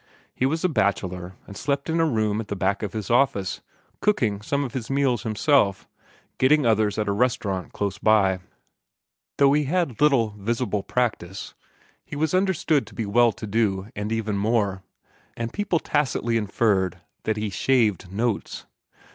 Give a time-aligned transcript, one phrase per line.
[0.33, 3.61] He was a bachelor, and slept in a room at the back of his office,
[4.01, 5.87] cooking some of his meals himself,
[6.39, 8.39] getting others at a restaurant close by.
[9.37, 11.53] Though he had little visible practice,
[12.03, 14.81] he was understood to be well to do and even more,
[15.37, 18.65] and people tacitly inferred that he "shaved notes."